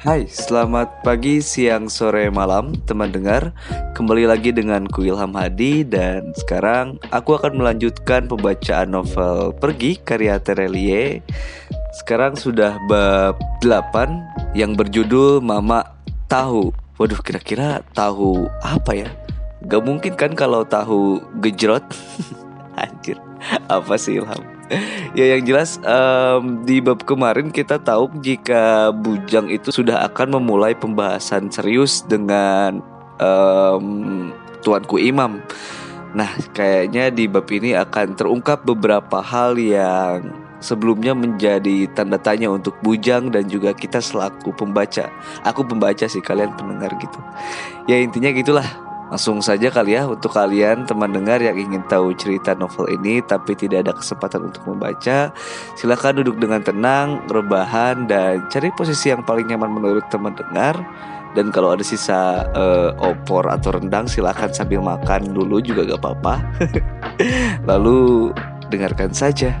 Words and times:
Hai, 0.00 0.24
selamat 0.24 1.04
pagi, 1.04 1.44
siang, 1.44 1.92
sore, 1.92 2.32
malam, 2.32 2.72
teman 2.88 3.12
dengar. 3.12 3.52
Kembali 3.92 4.24
lagi 4.24 4.48
dengan 4.48 4.88
ku 4.88 5.04
Ilham 5.04 5.36
Hadi 5.36 5.84
dan 5.84 6.32
sekarang 6.40 6.96
aku 7.12 7.36
akan 7.36 7.60
melanjutkan 7.60 8.24
pembacaan 8.24 8.96
novel 8.96 9.52
Pergi 9.60 10.00
karya 10.00 10.40
Terelie. 10.40 11.20
Sekarang 12.00 12.32
sudah 12.32 12.80
bab 12.88 13.36
8 13.60 14.56
yang 14.56 14.72
berjudul 14.72 15.44
Mama 15.44 15.84
Tahu. 16.32 16.72
Waduh, 16.96 17.20
kira-kira 17.20 17.84
tahu 17.92 18.48
apa 18.64 18.96
ya? 18.96 19.12
Gak 19.68 19.84
mungkin 19.84 20.16
kan 20.16 20.32
kalau 20.32 20.64
tahu 20.64 21.20
gejrot? 21.44 21.84
Anjir, 22.80 23.20
apa 23.68 24.00
sih 24.00 24.16
Ilham? 24.16 24.49
ya 25.18 25.36
yang 25.36 25.42
jelas 25.42 25.82
um, 25.82 26.62
di 26.62 26.78
bab 26.78 27.02
kemarin 27.02 27.50
kita 27.50 27.82
tahu 27.82 28.10
jika 28.22 28.94
Bujang 28.94 29.50
itu 29.50 29.74
sudah 29.74 30.06
akan 30.06 30.38
memulai 30.38 30.78
pembahasan 30.78 31.50
serius 31.50 32.06
dengan 32.06 32.78
um, 33.18 34.30
Tuanku 34.62 35.00
Imam. 35.00 35.42
Nah, 36.10 36.30
kayaknya 36.54 37.10
di 37.14 37.30
bab 37.30 37.46
ini 37.54 37.74
akan 37.74 38.18
terungkap 38.18 38.66
beberapa 38.66 39.22
hal 39.22 39.54
yang 39.54 40.34
sebelumnya 40.58 41.16
menjadi 41.16 41.88
tanda 41.94 42.20
tanya 42.20 42.50
untuk 42.52 42.76
Bujang 42.82 43.32
dan 43.32 43.46
juga 43.46 43.72
kita 43.72 44.02
selaku 44.02 44.52
pembaca. 44.54 45.08
Aku 45.46 45.64
pembaca 45.64 46.04
sih 46.04 46.20
kalian 46.20 46.52
pendengar 46.58 46.92
gitu. 46.98 47.18
Ya 47.86 48.02
intinya 48.02 48.28
gitulah 48.34 48.89
Langsung 49.10 49.42
saja 49.42 49.74
kali 49.74 49.98
ya 49.98 50.06
untuk 50.06 50.30
kalian 50.30 50.86
teman 50.86 51.10
dengar 51.10 51.42
yang 51.42 51.58
ingin 51.58 51.82
tahu 51.90 52.14
cerita 52.14 52.54
novel 52.54 52.86
ini 52.94 53.18
tapi 53.18 53.58
tidak 53.58 53.90
ada 53.90 53.92
kesempatan 53.98 54.46
untuk 54.46 54.62
membaca, 54.70 55.34
silahkan 55.74 56.14
duduk 56.14 56.38
dengan 56.38 56.62
tenang, 56.62 57.26
rebahan 57.26 58.06
dan 58.06 58.46
cari 58.46 58.70
posisi 58.70 59.10
yang 59.10 59.26
paling 59.26 59.50
nyaman 59.50 59.74
menurut 59.74 60.06
teman 60.14 60.38
dengar. 60.38 60.78
Dan 61.30 61.54
kalau 61.54 61.74
ada 61.74 61.86
sisa 61.86 62.42
uh, 62.58 62.90
opor 62.98 63.46
atau 63.46 63.78
rendang 63.78 64.10
silahkan 64.10 64.50
sambil 64.50 64.82
makan 64.82 65.30
dulu 65.30 65.62
juga 65.62 65.86
gak 65.86 66.02
apa-apa. 66.02 66.34
Lalu 67.70 68.30
dengarkan 68.70 69.14
saja. 69.14 69.54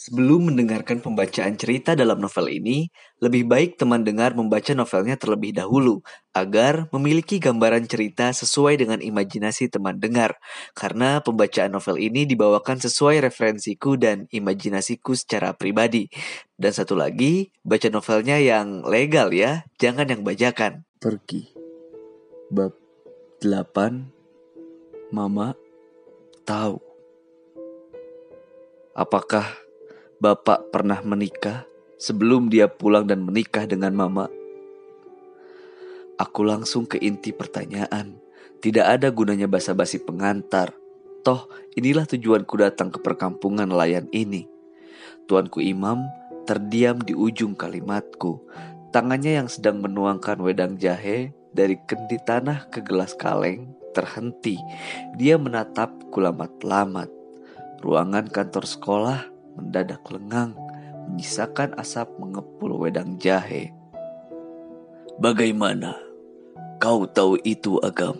Sebelum 0.00 0.48
mendengarkan 0.48 1.04
pembacaan 1.04 1.60
cerita 1.60 1.92
dalam 1.92 2.24
novel 2.24 2.48
ini, 2.48 2.88
lebih 3.20 3.44
baik 3.44 3.76
teman 3.76 4.00
dengar 4.00 4.32
membaca 4.32 4.72
novelnya 4.72 5.20
terlebih 5.20 5.52
dahulu 5.52 6.00
agar 6.32 6.88
memiliki 6.88 7.36
gambaran 7.36 7.84
cerita 7.84 8.32
sesuai 8.32 8.80
dengan 8.80 9.04
imajinasi 9.04 9.68
teman 9.68 10.00
dengar. 10.00 10.40
Karena 10.72 11.20
pembacaan 11.20 11.76
novel 11.76 12.00
ini 12.00 12.24
dibawakan 12.24 12.80
sesuai 12.80 13.28
referensiku 13.28 14.00
dan 14.00 14.24
imajinasiku 14.32 15.12
secara 15.12 15.52
pribadi. 15.52 16.08
Dan 16.56 16.72
satu 16.72 16.96
lagi, 16.96 17.52
baca 17.60 17.92
novelnya 17.92 18.40
yang 18.40 18.80
legal 18.88 19.28
ya, 19.36 19.68
jangan 19.76 20.08
yang 20.08 20.24
bajakan. 20.24 20.88
Pergi. 20.96 21.52
Bab 22.48 22.72
8 23.44 25.12
Mama 25.12 25.52
tahu. 26.48 26.80
Apakah 28.96 29.68
Bapak 30.20 30.68
pernah 30.68 31.00
menikah 31.00 31.64
sebelum 31.96 32.52
dia 32.52 32.68
pulang 32.68 33.08
dan 33.08 33.24
menikah 33.24 33.64
dengan 33.64 33.96
Mama. 33.96 34.28
Aku 36.20 36.44
langsung 36.44 36.84
ke 36.84 37.00
inti 37.00 37.32
pertanyaan. 37.32 38.20
Tidak 38.60 38.84
ada 38.84 39.08
gunanya 39.08 39.48
basa-basi 39.48 39.96
pengantar. 39.96 40.76
Toh, 41.24 41.48
inilah 41.72 42.04
tujuanku 42.04 42.52
datang 42.60 42.92
ke 42.92 43.00
perkampungan 43.00 43.64
nelayan 43.64 44.12
ini. 44.12 44.44
Tuanku 45.24 45.64
Imam 45.64 46.04
terdiam 46.44 47.00
di 47.00 47.16
ujung 47.16 47.56
kalimatku. 47.56 48.44
Tangannya 48.92 49.40
yang 49.40 49.48
sedang 49.48 49.80
menuangkan 49.80 50.36
wedang 50.44 50.76
jahe 50.76 51.32
dari 51.56 51.80
kendi 51.88 52.20
tanah 52.20 52.68
ke 52.68 52.84
gelas 52.84 53.16
kaleng 53.16 53.72
terhenti. 53.96 54.60
Dia 55.16 55.40
menatap 55.40 56.12
kulamat-lamat. 56.12 57.08
Ruangan 57.80 58.28
kantor 58.28 58.68
sekolah 58.68 59.39
mendadak 59.60 60.00
lengang, 60.08 60.56
menyisakan 61.12 61.76
asap 61.76 62.08
mengepul 62.16 62.80
wedang 62.80 63.20
jahe. 63.20 63.76
Bagaimana? 65.20 66.00
Kau 66.80 67.04
tahu 67.04 67.36
itu, 67.44 67.76
Agam? 67.84 68.16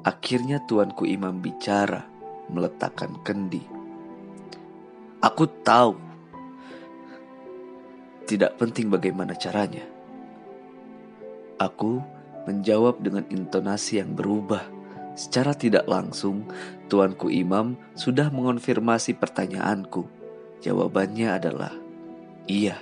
Akhirnya 0.00 0.64
tuanku 0.64 1.04
imam 1.04 1.44
bicara, 1.44 2.08
meletakkan 2.48 3.20
kendi. 3.20 3.60
Aku 5.20 5.44
tahu. 5.60 6.00
Tidak 8.24 8.56
penting 8.56 8.88
bagaimana 8.88 9.36
caranya. 9.36 9.84
Aku 11.60 12.00
menjawab 12.48 13.04
dengan 13.04 13.28
intonasi 13.28 14.00
yang 14.00 14.16
berubah 14.16 14.79
Secara 15.14 15.52
tidak 15.52 15.84
langsung, 15.90 16.46
Tuanku 16.86 17.28
Imam 17.28 17.76
sudah 17.98 18.30
mengonfirmasi 18.30 19.18
pertanyaanku. 19.18 20.06
Jawabannya 20.60 21.28
adalah, 21.30 21.72
iya, 22.46 22.78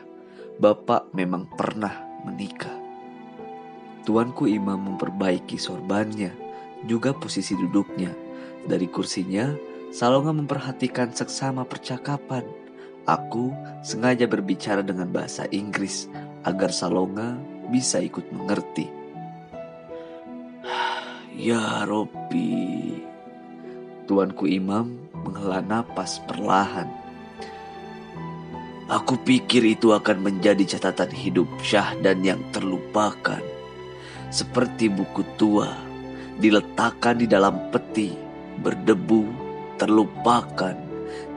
Bapak 0.58 1.14
memang 1.14 1.46
pernah 1.54 1.94
menikah. 2.26 2.74
Tuanku 4.02 4.48
Imam 4.50 4.80
memperbaiki 4.92 5.60
sorbannya, 5.60 6.34
juga 6.88 7.14
posisi 7.14 7.54
duduknya. 7.54 8.10
Dari 8.66 8.88
kursinya, 8.90 9.54
Salonga 9.88 10.36
memperhatikan 10.36 11.14
seksama 11.14 11.64
percakapan. 11.64 12.44
Aku 13.08 13.56
sengaja 13.80 14.28
berbicara 14.28 14.84
dengan 14.84 15.08
bahasa 15.08 15.48
Inggris 15.48 16.12
agar 16.44 16.68
Salonga 16.68 17.40
bisa 17.72 18.00
ikut 18.00 18.28
mengerti. 18.32 18.97
Ya 21.38 21.86
Robi, 21.86 22.98
Tuanku 24.10 24.50
Imam 24.50 24.98
menghela 25.22 25.62
napas 25.62 26.18
perlahan. 26.26 26.90
Aku 28.90 29.14
pikir 29.22 29.62
itu 29.62 29.94
akan 29.94 30.18
menjadi 30.18 30.66
catatan 30.66 31.14
hidup 31.14 31.46
Syah 31.62 31.94
dan 32.02 32.26
yang 32.26 32.42
terlupakan. 32.50 33.38
Seperti 34.34 34.90
buku 34.90 35.22
tua, 35.38 35.78
diletakkan 36.42 37.22
di 37.22 37.30
dalam 37.30 37.70
peti, 37.70 38.18
berdebu, 38.58 39.30
terlupakan. 39.78 40.74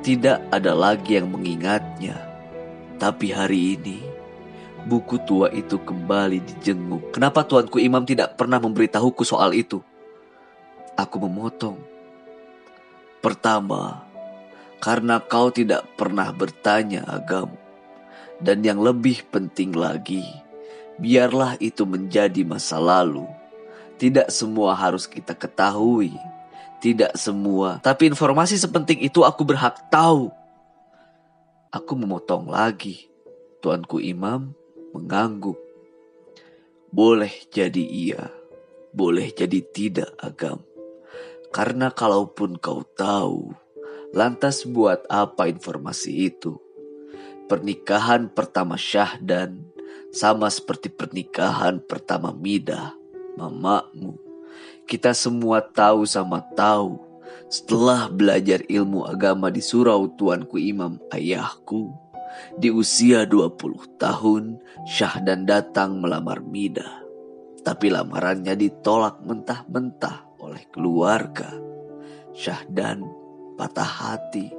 Tidak 0.02 0.50
ada 0.50 0.74
lagi 0.74 1.22
yang 1.22 1.30
mengingatnya. 1.30 2.18
Tapi 2.98 3.30
hari 3.30 3.78
ini, 3.78 4.02
buku 4.90 5.22
tua 5.30 5.54
itu 5.54 5.78
kembali 5.78 6.42
dijenguk. 6.42 7.14
Kenapa 7.14 7.46
Tuanku 7.46 7.78
Imam 7.78 8.02
tidak 8.02 8.34
pernah 8.34 8.58
memberitahuku 8.58 9.22
soal 9.22 9.54
itu? 9.54 9.91
Aku 11.00 11.18
memotong. 11.24 11.80
Pertama, 13.22 14.04
karena 14.82 15.22
kau 15.22 15.54
tidak 15.54 15.86
pernah 15.94 16.34
bertanya 16.34 17.06
agam. 17.06 17.54
Dan 18.42 18.66
yang 18.66 18.82
lebih 18.82 19.22
penting 19.30 19.78
lagi, 19.78 20.26
biarlah 20.98 21.54
itu 21.62 21.86
menjadi 21.86 22.42
masa 22.42 22.82
lalu. 22.82 23.30
Tidak 24.02 24.34
semua 24.34 24.74
harus 24.74 25.06
kita 25.06 25.38
ketahui. 25.38 26.18
Tidak 26.82 27.14
semua, 27.14 27.78
tapi 27.78 28.10
informasi 28.10 28.58
sepenting 28.58 29.06
itu 29.06 29.22
aku 29.22 29.46
berhak 29.46 29.78
tahu. 29.94 30.34
Aku 31.70 31.94
memotong 31.94 32.50
lagi. 32.50 33.06
Tuanku 33.62 34.02
Imam 34.02 34.58
mengangguk. 34.90 35.62
Boleh 36.90 37.30
jadi 37.54 37.86
iya, 37.86 38.34
boleh 38.90 39.30
jadi 39.30 39.62
tidak 39.70 40.10
agam. 40.18 40.66
Karena 41.52 41.92
kalaupun 41.92 42.56
kau 42.56 42.88
tahu, 42.96 43.52
lantas 44.16 44.64
buat 44.64 45.04
apa 45.12 45.52
informasi 45.52 46.32
itu? 46.32 46.56
Pernikahan 47.52 48.32
pertama 48.32 48.80
Syahdan 48.80 49.60
sama 50.16 50.48
seperti 50.48 50.88
pernikahan 50.88 51.84
pertama 51.84 52.32
Mida, 52.32 52.96
mamamu. 53.36 54.16
Kita 54.88 55.12
semua 55.12 55.60
tahu 55.60 56.08
sama 56.08 56.40
tahu. 56.56 56.96
Setelah 57.52 58.08
belajar 58.08 58.64
ilmu 58.72 59.04
agama 59.04 59.52
di 59.52 59.60
surau 59.60 60.08
tuanku 60.16 60.56
imam 60.56 61.04
ayahku, 61.12 61.92
di 62.56 62.72
usia 62.72 63.28
20 63.28 64.00
tahun, 64.00 64.56
Syahdan 64.88 65.44
datang 65.44 66.00
melamar 66.00 66.40
Mida. 66.40 67.04
Tapi 67.60 67.92
lamarannya 67.92 68.56
ditolak 68.56 69.20
mentah-mentah 69.20 70.31
oleh 70.42 70.66
keluarga. 70.74 71.54
Syahdan 72.34 73.06
patah 73.56 73.86
hati. 73.86 74.50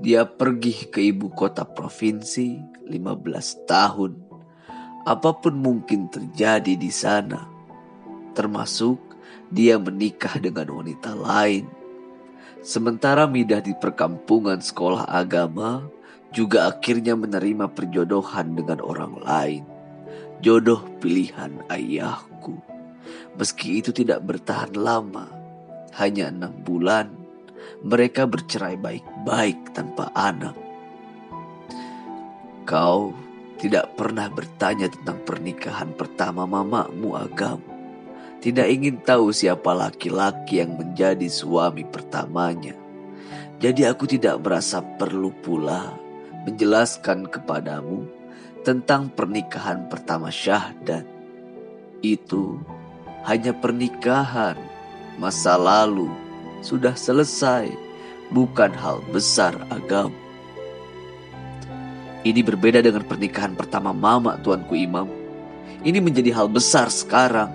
Dia 0.00 0.24
pergi 0.24 0.88
ke 0.88 1.00
ibu 1.04 1.32
kota 1.32 1.68
provinsi 1.68 2.60
15 2.88 3.68
tahun. 3.68 4.12
Apa 5.06 5.38
pun 5.38 5.54
mungkin 5.60 6.08
terjadi 6.10 6.74
di 6.74 6.90
sana. 6.90 7.52
termasuk 8.36 9.00
dia 9.48 9.80
menikah 9.80 10.36
dengan 10.36 10.68
wanita 10.68 11.16
lain. 11.16 11.64
Sementara 12.60 13.24
Midah 13.24 13.64
di 13.64 13.72
perkampungan 13.72 14.60
sekolah 14.60 15.08
agama 15.08 15.88
juga 16.36 16.68
akhirnya 16.68 17.16
menerima 17.16 17.72
perjodohan 17.72 18.52
dengan 18.52 18.84
orang 18.84 19.16
lain. 19.24 19.64
Jodoh 20.44 20.84
pilihan 21.00 21.64
ayahku. 21.72 22.75
Meski 23.36 23.80
itu 23.80 23.92
tidak 23.92 24.24
bertahan 24.24 24.72
lama, 24.76 25.28
hanya 25.96 26.28
enam 26.32 26.52
bulan, 26.64 27.12
mereka 27.84 28.24
bercerai 28.24 28.76
baik-baik 28.80 29.76
tanpa 29.76 30.08
anak. 30.12 30.56
Kau 32.66 33.14
tidak 33.56 33.96
pernah 33.96 34.28
bertanya 34.28 34.90
tentang 34.92 35.22
pernikahan 35.24 35.94
pertama 35.96 36.44
mamamu 36.44 37.16
agam. 37.16 37.62
Tidak 38.42 38.68
ingin 38.68 39.00
tahu 39.00 39.32
siapa 39.32 39.72
laki-laki 39.72 40.60
yang 40.60 40.76
menjadi 40.76 41.24
suami 41.26 41.82
pertamanya. 41.88 42.76
Jadi 43.56 43.88
aku 43.88 44.04
tidak 44.04 44.44
merasa 44.44 44.84
perlu 44.84 45.32
pula 45.40 45.96
menjelaskan 46.44 47.26
kepadamu 47.32 48.04
tentang 48.60 49.08
pernikahan 49.08 49.88
pertama 49.88 50.28
Syahdan. 50.28 51.08
Itu 52.04 52.60
hanya 53.26 53.50
pernikahan 53.50 54.54
masa 55.18 55.58
lalu 55.58 56.06
sudah 56.62 56.94
selesai, 56.94 57.74
bukan 58.30 58.70
hal 58.70 59.02
besar 59.10 59.58
agama. 59.66 60.14
Ini 62.26 62.42
berbeda 62.42 62.82
dengan 62.82 63.06
pernikahan 63.06 63.54
pertama 63.54 63.94
mama 63.94 64.38
tuanku 64.42 64.74
imam. 64.74 65.06
Ini 65.82 66.02
menjadi 66.02 66.34
hal 66.34 66.50
besar 66.50 66.90
sekarang. 66.90 67.54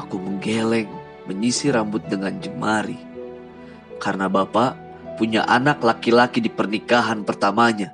Aku 0.00 0.16
menggeleng, 0.16 0.88
menyisir 1.28 1.76
rambut 1.76 2.00
dengan 2.08 2.40
jemari. 2.40 2.96
Karena 4.00 4.32
bapak 4.32 4.76
punya 5.20 5.44
anak 5.44 5.84
laki-laki 5.84 6.40
di 6.40 6.48
pernikahan 6.48 7.20
pertamanya. 7.20 7.92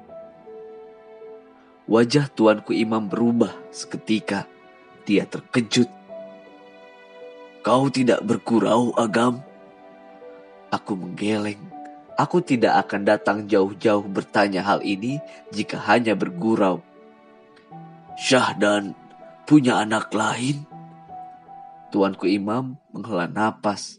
Wajah 1.90 2.30
tuanku 2.30 2.70
imam 2.70 3.10
berubah 3.10 3.50
seketika. 3.74 4.46
Dia 5.02 5.26
terkejut. 5.26 5.95
Kau 7.66 7.90
tidak 7.90 8.22
bergurau 8.22 8.94
agam? 8.94 9.42
Aku 10.70 10.94
menggeleng 10.94 11.58
Aku 12.14 12.38
tidak 12.40 12.86
akan 12.86 13.02
datang 13.04 13.38
jauh-jauh 13.50 14.06
bertanya 14.06 14.62
hal 14.62 14.80
ini 14.86 15.18
jika 15.50 15.76
hanya 15.84 16.14
bergurau. 16.14 16.80
Syahdan 18.16 18.94
punya 19.44 19.82
anak 19.82 20.14
lain? 20.14 20.64
Tuanku 21.92 22.24
Imam 22.30 22.78
menghela 22.94 23.26
napas. 23.26 23.98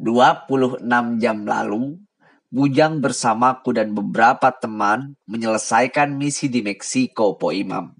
26 0.00 0.82
jam 1.22 1.38
lalu, 1.44 2.00
Bujang 2.46 3.02
bersamaku 3.02 3.74
dan 3.74 3.90
beberapa 3.90 4.54
teman 4.54 5.18
menyelesaikan 5.26 6.14
misi 6.14 6.46
di 6.46 6.62
Meksiko, 6.62 7.34
Po 7.34 7.50
Imam. 7.50 7.92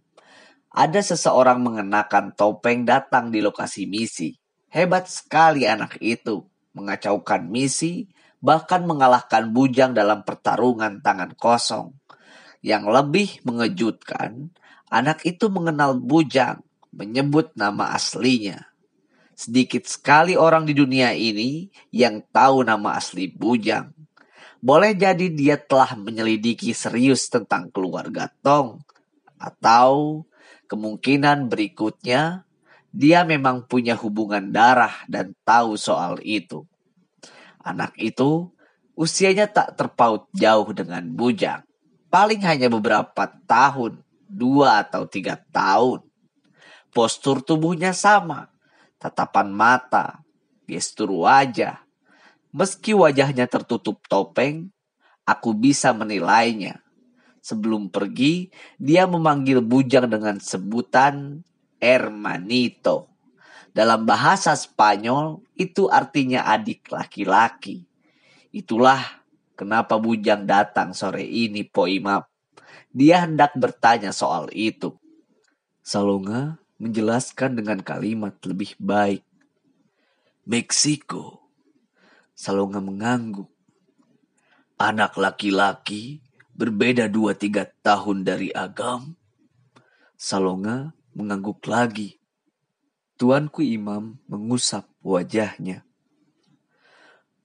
Ada 0.77 1.01
seseorang 1.01 1.65
mengenakan 1.65 2.37
topeng 2.37 2.85
datang 2.85 3.33
di 3.33 3.41
lokasi 3.41 3.89
misi. 3.89 4.37
Hebat 4.69 5.09
sekali 5.09 5.65
anak 5.65 5.97
itu, 6.05 6.45
mengacaukan 6.77 7.49
misi 7.49 8.13
bahkan 8.45 8.85
mengalahkan 8.85 9.49
Bujang 9.57 9.97
dalam 9.97 10.21
pertarungan 10.21 11.01
tangan 11.01 11.33
kosong. 11.33 11.97
Yang 12.61 12.85
lebih 12.93 13.29
mengejutkan, 13.49 14.53
anak 14.93 15.25
itu 15.25 15.49
mengenal 15.49 15.97
Bujang, 15.97 16.61
menyebut 16.93 17.57
nama 17.57 17.97
aslinya. 17.97 18.69
Sedikit 19.33 19.89
sekali 19.89 20.37
orang 20.37 20.69
di 20.69 20.77
dunia 20.77 21.17
ini 21.17 21.73
yang 21.89 22.21
tahu 22.29 22.69
nama 22.69 23.01
asli 23.01 23.33
Bujang. 23.33 23.97
Boleh 24.61 24.93
jadi 24.93 25.33
dia 25.33 25.57
telah 25.57 25.97
menyelidiki 25.97 26.77
serius 26.77 27.33
tentang 27.33 27.73
keluarga 27.73 28.29
Tong. 28.45 28.85
Atau 29.41 30.25
kemungkinan 30.67 31.49
berikutnya, 31.49 32.47
dia 32.97 33.21
memang 33.29 33.67
punya 33.67 33.93
hubungan 33.99 34.53
darah 34.55 35.05
dan 35.11 35.37
tahu 35.45 35.77
soal 35.77 36.17
itu. 36.25 36.65
Anak 37.61 37.93
itu 37.99 38.55
usianya 38.97 39.51
tak 39.51 39.77
terpaut 39.77 40.31
jauh 40.33 40.71
dengan 40.73 41.05
bujang. 41.13 41.67
Paling 42.09 42.41
hanya 42.47 42.71
beberapa 42.73 43.29
tahun, 43.45 44.01
dua 44.25 44.87
atau 44.87 45.05
tiga 45.05 45.37
tahun. 45.53 46.07
Postur 46.95 47.45
tubuhnya 47.45 47.93
sama, 47.93 48.49
tatapan 48.97 49.53
mata, 49.53 50.25
gestur 50.65 51.13
wajah. 51.13 51.83
Meski 52.57 52.97
wajahnya 52.97 53.45
tertutup 53.45 54.01
topeng, 54.09 54.73
aku 55.29 55.53
bisa 55.53 55.93
menilainya. 55.93 56.86
Sebelum 57.47 57.95
pergi, 57.95 58.51
dia 58.75 59.07
memanggil 59.07 59.63
bujang 59.63 60.11
dengan 60.11 60.43
sebutan 60.43 61.47
Hermanito. 61.79 63.07
Dalam 63.71 64.03
bahasa 64.03 64.51
Spanyol 64.59 65.39
itu 65.55 65.87
artinya 65.87 66.43
adik 66.51 66.91
laki-laki. 66.91 67.87
Itulah 68.51 68.99
kenapa 69.55 69.95
Bujang 69.95 70.43
datang 70.43 70.91
sore 70.91 71.23
ini 71.23 71.63
Po 71.63 71.87
Imam. 71.87 72.27
Dia 72.91 73.23
hendak 73.23 73.55
bertanya 73.55 74.11
soal 74.11 74.51
itu. 74.51 74.99
Salonga 75.87 76.59
menjelaskan 76.83 77.63
dengan 77.63 77.79
kalimat 77.79 78.35
lebih 78.43 78.75
baik. 78.83 79.23
Meksiko. 80.51 81.47
Salonga 82.35 82.83
mengangguk. 82.83 83.47
Anak 84.83 85.15
laki-laki 85.15 86.26
berbeda 86.57 87.13
dua 87.13 87.37
tiga 87.37 87.69
tahun 87.85 88.25
dari 88.25 88.49
agam. 88.57 89.13
Salonga 90.17 90.97
mengangguk 91.13 91.61
lagi. 91.69 92.17
Tuanku 93.21 93.61
Imam 93.61 94.17
mengusap 94.25 94.89
wajahnya. 95.05 95.85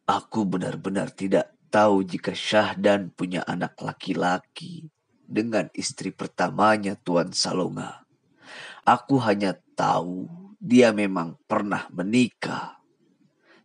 Aku 0.08 0.48
benar-benar 0.48 1.12
tidak 1.12 1.52
tahu 1.68 2.04
jika 2.08 2.32
Syahdan 2.32 3.12
punya 3.12 3.44
anak 3.44 3.80
laki-laki 3.80 4.88
dengan 5.24 5.68
istri 5.76 6.12
pertamanya 6.12 6.96
Tuan 7.00 7.32
Salonga. 7.36 8.04
Aku 8.84 9.20
hanya 9.24 9.56
tahu 9.76 10.28
dia 10.60 10.96
memang 10.96 11.40
pernah 11.48 11.88
menikah. 11.92 12.80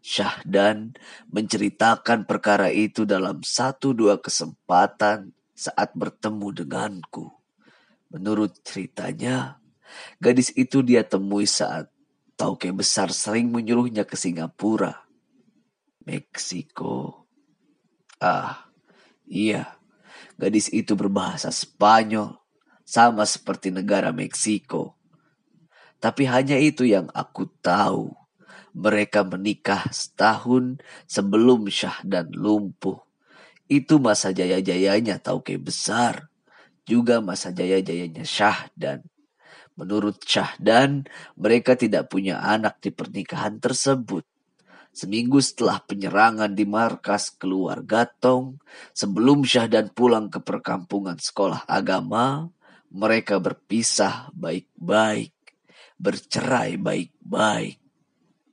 Syahdan 0.07 0.95
menceritakan 1.35 2.31
perkara 2.31 2.71
itu 2.71 3.03
dalam 3.03 3.43
satu 3.43 3.91
dua 3.91 4.23
kesempatan 4.23 5.36
saat 5.57 5.97
bertemu 5.97 6.53
denganku. 6.53 7.33
Menurut 8.13 8.61
ceritanya, 8.63 9.59
gadis 10.21 10.53
itu 10.55 10.85
dia 10.85 11.03
temui 11.03 11.49
saat 11.49 11.91
Tauke 12.37 12.69
besar 12.69 13.09
sering 13.17 13.49
menyuruhnya 13.49 14.05
ke 14.05 14.13
Singapura. 14.13 15.09
Meksiko. 16.05 17.25
Ah, 18.21 18.69
iya. 19.25 19.81
Gadis 20.37 20.69
itu 20.69 20.93
berbahasa 20.93 21.49
Spanyol. 21.49 22.37
Sama 22.85 23.25
seperti 23.25 23.73
negara 23.73 24.13
Meksiko. 24.13 25.01
Tapi 25.97 26.29
hanya 26.29 26.61
itu 26.61 26.85
yang 26.85 27.09
aku 27.17 27.49
tahu. 27.65 28.13
Mereka 28.77 29.25
menikah 29.25 29.89
setahun 29.89 30.77
sebelum 31.09 31.73
Syah 31.73 32.05
dan 32.05 32.29
lumpuh. 32.37 33.01
Itu 33.67 33.99
masa 33.99 34.31
jaya-jayanya 34.31 35.19
Tauke 35.19 35.59
besar. 35.59 36.31
Juga 36.87 37.19
masa 37.19 37.51
jaya-jayanya 37.51 38.23
Syah 38.23 38.71
dan 38.79 39.03
Menurut 39.77 40.25
Syahdan, 40.25 41.05
mereka 41.37 41.77
tidak 41.77 42.09
punya 42.09 42.41
anak 42.41 42.81
di 42.81 42.89
pernikahan 42.89 43.61
tersebut. 43.61 44.25
Seminggu 44.97 45.37
setelah 45.45 45.85
penyerangan 45.85 46.57
di 46.57 46.65
markas 46.65 47.29
keluarga 47.37 48.09
Tong, 48.09 48.57
sebelum 48.97 49.45
Syahdan 49.45 49.93
pulang 49.93 50.33
ke 50.33 50.41
perkampungan 50.41 51.21
sekolah 51.21 51.69
agama, 51.69 52.49
mereka 52.89 53.37
berpisah 53.37 54.33
baik-baik, 54.33 55.37
bercerai 56.01 56.81
baik-baik. 56.81 57.77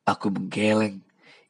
Aku 0.03 0.27
menggeleng. 0.27 0.99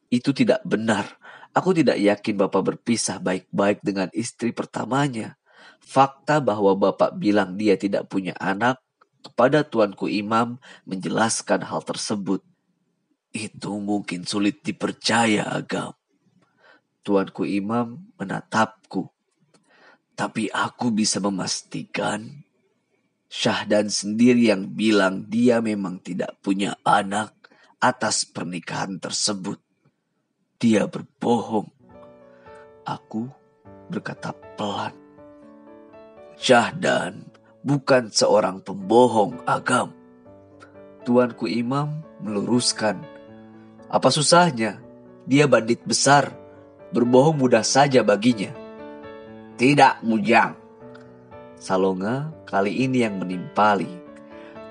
Itu 0.06 0.30
tidak 0.30 0.62
benar. 0.62 1.18
Aku 1.54 1.70
tidak 1.70 2.02
yakin 2.02 2.34
Bapak 2.34 2.74
berpisah 2.74 3.22
baik-baik 3.22 3.78
dengan 3.86 4.10
istri 4.10 4.50
pertamanya. 4.50 5.38
Fakta 5.78 6.42
bahwa 6.42 6.74
Bapak 6.74 7.14
bilang 7.14 7.54
dia 7.54 7.78
tidak 7.78 8.10
punya 8.10 8.34
anak 8.42 8.82
kepada 9.22 9.62
tuanku 9.62 10.10
imam 10.10 10.58
menjelaskan 10.82 11.62
hal 11.62 11.86
tersebut. 11.86 12.42
Itu 13.30 13.78
mungkin 13.78 14.26
sulit 14.26 14.66
dipercaya 14.66 15.46
agam. 15.46 15.94
Tuanku 17.06 17.46
imam 17.46 18.02
menatapku. 18.18 19.14
Tapi 20.14 20.50
aku 20.50 20.90
bisa 20.90 21.18
memastikan 21.22 22.44
Syahdan 23.34 23.90
sendiri 23.90 24.46
yang 24.46 24.70
bilang 24.78 25.26
dia 25.26 25.58
memang 25.58 25.98
tidak 25.98 26.38
punya 26.38 26.78
anak 26.86 27.34
atas 27.82 28.22
pernikahan 28.22 29.02
tersebut. 29.02 29.58
Dia 30.64 30.88
berbohong. 30.88 31.68
Aku 32.88 33.28
berkata 33.92 34.32
pelan. 34.56 34.96
Syahdan 36.40 37.28
bukan 37.60 38.08
seorang 38.08 38.64
pembohong 38.64 39.44
agam. 39.44 39.92
Tuanku 41.04 41.52
Imam 41.52 42.00
meluruskan. 42.24 42.96
Apa 43.92 44.08
susahnya? 44.08 44.80
Dia 45.28 45.44
bandit 45.44 45.84
besar. 45.84 46.32
Berbohong 46.96 47.44
mudah 47.44 47.60
saja 47.60 48.00
baginya. 48.00 48.56
Tidak, 49.60 50.00
Mujang. 50.00 50.56
Salonga 51.60 52.32
kali 52.48 52.88
ini 52.88 53.04
yang 53.04 53.20
menimpali. 53.20 54.00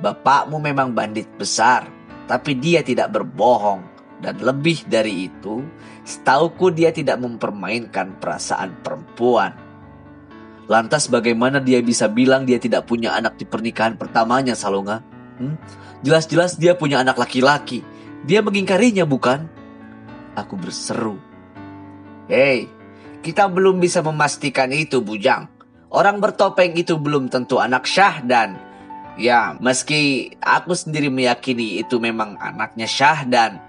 Bapakmu 0.01 0.57
memang 0.57 0.89
bandit 0.97 1.29
besar, 1.37 1.85
tapi 2.25 2.57
dia 2.57 2.81
tidak 2.81 3.13
berbohong. 3.13 3.92
Dan 4.23 4.39
lebih 4.39 4.87
dari 4.87 5.27
itu, 5.27 5.59
setauku 6.07 6.71
dia 6.71 6.95
tidak 6.95 7.19
mempermainkan 7.19 8.23
perasaan 8.23 8.79
perempuan. 8.79 9.51
Lantas 10.71 11.11
bagaimana 11.11 11.59
dia 11.59 11.83
bisa 11.83 12.07
bilang 12.07 12.47
dia 12.47 12.55
tidak 12.55 12.87
punya 12.87 13.11
anak 13.11 13.35
di 13.35 13.43
pernikahan 13.43 13.99
pertamanya, 13.99 14.55
Salonga? 14.55 15.03
Hmm? 15.35 15.59
Jelas-jelas 16.07 16.55
dia 16.55 16.79
punya 16.79 17.03
anak 17.03 17.19
laki-laki. 17.19 17.83
Dia 18.23 18.39
mengingkarinya, 18.39 19.03
bukan? 19.03 19.43
Aku 20.39 20.55
berseru. 20.55 21.19
Hei, 22.31 22.71
kita 23.19 23.51
belum 23.51 23.83
bisa 23.83 23.99
memastikan 23.99 24.71
itu, 24.71 25.03
Bujang. 25.03 25.51
Orang 25.91 26.23
bertopeng 26.23 26.79
itu 26.79 26.95
belum 26.95 27.27
tentu 27.27 27.59
anak 27.59 27.83
Syah 27.83 28.23
dan 28.23 28.57
ya 29.13 29.53
meski 29.61 30.33
aku 30.41 30.73
sendiri 30.73 31.13
meyakini 31.13 31.77
itu 31.85 32.01
memang 32.01 32.33
anaknya 32.41 32.89
Syah 32.89 33.29
dan 33.29 33.61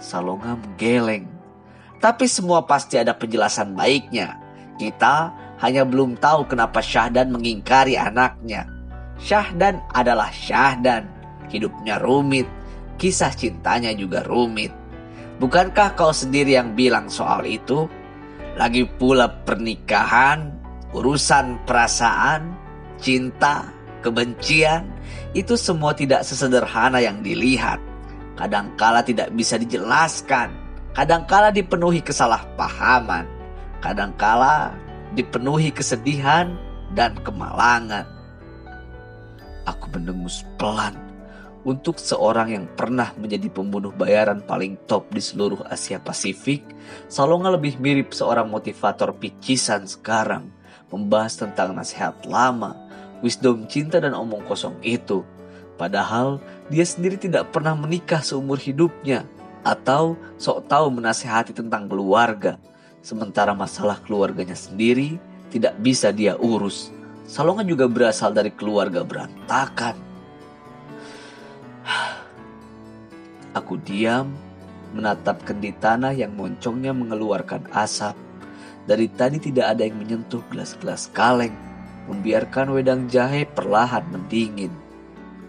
Salonga 0.00 0.56
menggeleng. 0.56 1.28
Tapi 2.00 2.24
semua 2.24 2.64
pasti 2.64 2.96
ada 2.96 3.12
penjelasan 3.12 3.76
baiknya. 3.76 4.40
Kita 4.80 5.30
hanya 5.60 5.84
belum 5.84 6.16
tahu 6.16 6.48
kenapa 6.48 6.80
Syahdan 6.80 7.36
mengingkari 7.36 7.94
anaknya. 8.00 8.64
Syahdan 9.20 9.84
adalah 9.92 10.32
Syahdan. 10.32 11.04
Hidupnya 11.52 12.00
rumit, 12.00 12.48
kisah 12.96 13.36
cintanya 13.36 13.92
juga 13.92 14.24
rumit. 14.24 14.72
Bukankah 15.36 15.92
kau 15.92 16.10
sendiri 16.10 16.56
yang 16.56 16.72
bilang 16.72 17.12
soal 17.12 17.44
itu? 17.44 17.84
Lagi 18.56 18.88
pula 18.96 19.28
pernikahan 19.44 20.60
urusan 20.90 21.62
perasaan, 21.66 22.50
cinta, 22.98 23.70
kebencian, 24.02 24.90
itu 25.36 25.54
semua 25.54 25.94
tidak 25.94 26.26
sesederhana 26.26 26.98
yang 26.98 27.22
dilihat. 27.22 27.78
Kadangkala 28.40 29.04
tidak 29.04 29.28
bisa 29.36 29.60
dijelaskan, 29.60 30.48
kadangkala 30.96 31.52
dipenuhi 31.52 32.00
kesalahpahaman, 32.00 33.28
kadangkala 33.84 34.72
dipenuhi 35.12 35.68
kesedihan 35.68 36.56
dan 36.96 37.20
kemalangan. 37.20 38.08
Aku 39.68 39.92
mendengus 39.92 40.40
pelan 40.56 40.96
untuk 41.68 42.00
seorang 42.00 42.56
yang 42.56 42.64
pernah 42.72 43.12
menjadi 43.20 43.52
pembunuh 43.52 43.92
bayaran 43.92 44.40
paling 44.40 44.80
top 44.88 45.12
di 45.12 45.20
seluruh 45.20 45.60
Asia 45.68 46.00
Pasifik, 46.00 46.64
Salonga 47.12 47.52
lebih 47.52 47.76
mirip 47.76 48.16
seorang 48.16 48.48
motivator 48.48 49.12
picisan 49.20 49.84
sekarang 49.84 50.48
membahas 50.88 51.36
tentang 51.36 51.76
nasihat 51.76 52.16
lama, 52.24 52.72
wisdom 53.20 53.68
cinta 53.68 54.00
dan 54.00 54.16
omong 54.16 54.42
kosong 54.48 54.80
itu. 54.80 55.20
Padahal 55.80 56.36
dia 56.68 56.84
sendiri 56.84 57.16
tidak 57.16 57.56
pernah 57.56 57.72
menikah 57.72 58.20
seumur 58.20 58.60
hidupnya 58.60 59.24
atau 59.64 60.12
sok 60.36 60.68
tahu 60.68 60.92
menasehati 60.92 61.56
tentang 61.56 61.88
keluarga. 61.88 62.60
Sementara 63.00 63.56
masalah 63.56 63.96
keluarganya 64.04 64.52
sendiri 64.52 65.16
tidak 65.48 65.80
bisa 65.80 66.12
dia 66.12 66.36
urus. 66.36 66.92
Salonga 67.24 67.64
juga 67.64 67.88
berasal 67.88 68.36
dari 68.36 68.52
keluarga 68.52 69.00
berantakan. 69.00 69.96
Aku 73.56 73.80
diam 73.80 74.36
menatap 74.92 75.48
kendi 75.48 75.72
tanah 75.72 76.12
yang 76.12 76.36
moncongnya 76.36 76.92
mengeluarkan 76.92 77.72
asap. 77.72 78.20
Dari 78.84 79.08
tadi 79.16 79.40
tidak 79.40 79.72
ada 79.72 79.88
yang 79.88 79.96
menyentuh 79.96 80.44
gelas-gelas 80.52 81.08
kaleng, 81.16 81.56
membiarkan 82.04 82.68
wedang 82.76 83.08
jahe 83.08 83.48
perlahan 83.48 84.04
mendingin. 84.12 84.89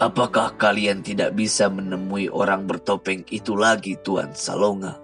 Apakah 0.01 0.57
kalian 0.57 1.05
tidak 1.05 1.37
bisa 1.37 1.69
menemui 1.69 2.25
orang 2.25 2.65
bertopeng 2.65 3.21
itu 3.29 3.53
lagi, 3.53 3.93
Tuan 4.01 4.33
Salonga? 4.33 4.97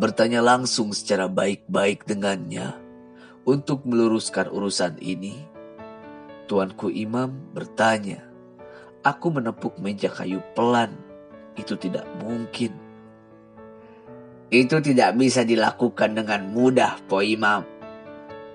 Bertanya 0.00 0.40
langsung 0.40 0.96
secara 0.96 1.28
baik-baik 1.28 2.08
dengannya 2.08 2.72
untuk 3.44 3.84
meluruskan 3.84 4.48
urusan 4.48 4.96
ini. 5.04 5.36
Tuanku 6.48 6.88
Imam 6.88 7.52
bertanya, 7.52 8.24
Aku 9.04 9.28
menepuk 9.28 9.76
meja 9.84 10.08
kayu 10.08 10.40
pelan. 10.56 10.96
Itu 11.52 11.76
tidak 11.76 12.08
mungkin. 12.16 12.72
Itu 14.48 14.80
tidak 14.80 15.12
bisa 15.20 15.44
dilakukan 15.44 16.16
dengan 16.16 16.48
mudah, 16.56 17.04
Po 17.04 17.20
Imam. 17.20 17.68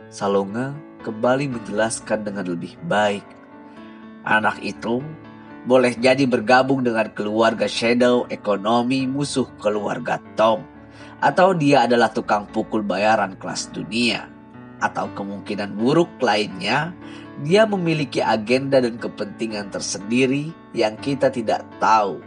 Salonga 0.10 0.74
kembali 1.06 1.54
menjelaskan 1.54 2.26
dengan 2.26 2.50
lebih 2.50 2.74
baik. 2.90 3.24
Anak 4.26 4.58
itu 4.66 5.06
boleh 5.66 5.94
jadi 5.98 6.26
bergabung 6.26 6.82
dengan 6.82 7.10
keluarga 7.14 7.70
Shadow 7.70 8.26
ekonomi 8.34 9.06
musuh 9.06 9.46
keluarga 9.62 10.18
Tom. 10.34 10.66
Atau 11.22 11.54
dia 11.54 11.86
adalah 11.86 12.10
tukang 12.10 12.50
pukul 12.50 12.82
bayaran 12.82 13.38
kelas 13.38 13.70
dunia. 13.70 14.26
Atau 14.82 15.14
kemungkinan 15.14 15.78
buruk 15.78 16.10
lainnya, 16.18 16.98
dia 17.46 17.70
memiliki 17.70 18.18
agenda 18.22 18.82
dan 18.82 18.98
kepentingan 18.98 19.70
tersendiri 19.70 20.50
yang 20.74 20.98
kita 20.98 21.30
tidak 21.30 21.62
tahu. 21.78 22.18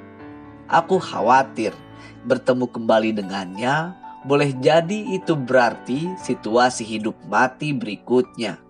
Aku 0.70 1.02
khawatir 1.02 1.74
bertemu 2.22 2.70
kembali 2.70 3.10
dengannya, 3.18 3.98
boleh 4.24 4.54
jadi 4.62 5.18
itu 5.18 5.34
berarti 5.34 6.14
situasi 6.22 6.86
hidup 6.86 7.18
mati 7.26 7.74
berikutnya. 7.74 8.62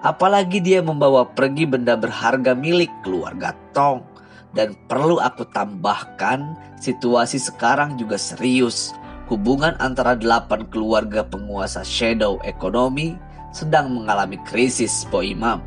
Apalagi 0.00 0.64
dia 0.64 0.80
membawa 0.80 1.28
pergi 1.28 1.68
benda 1.68 1.96
berharga 1.96 2.56
milik 2.56 2.88
keluarga 3.04 3.52
Tong. 3.76 4.09
Dan 4.50 4.74
perlu 4.90 5.22
aku 5.22 5.46
tambahkan, 5.54 6.58
situasi 6.82 7.38
sekarang 7.38 7.94
juga 7.94 8.18
serius. 8.18 8.90
Hubungan 9.30 9.78
antara 9.78 10.18
delapan 10.18 10.66
keluarga 10.74 11.22
penguasa 11.22 11.86
shadow 11.86 12.42
ekonomi 12.42 13.14
sedang 13.54 13.94
mengalami 13.94 14.42
krisis 14.42 15.06
Po 15.06 15.22
Imam. 15.22 15.62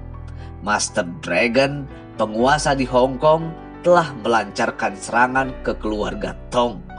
Master 0.63 1.07
Dragon, 1.23 1.87
penguasa 2.19 2.75
di 2.75 2.83
Hong 2.83 3.15
Kong, 3.19 3.55
telah 3.83 4.11
melancarkan 4.23 4.95
serangan 4.95 5.51
ke 5.63 5.75
keluarga 5.79 6.35
Tong 6.51 6.93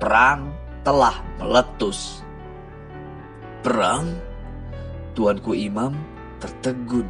perang 0.00 0.48
telah 0.80 1.20
meletus. 1.36 2.24
Perang? 3.60 4.08
Tuanku 5.12 5.52
Imam 5.52 5.92
tertegun. 6.40 7.04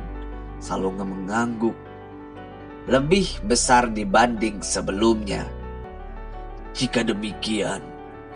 Salonga 0.58 1.06
mengangguk. 1.06 1.78
Lebih 2.88 3.44
besar 3.44 3.92
dibanding 3.92 4.64
sebelumnya. 4.64 5.44
Jika 6.72 7.04
demikian, 7.04 7.84